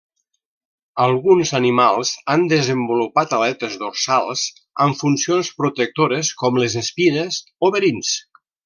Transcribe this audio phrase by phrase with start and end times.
[1.03, 4.49] Alguns animals han desenvolupat aletes dorsals
[4.87, 8.17] amb funcions protectores, com les espines o verins.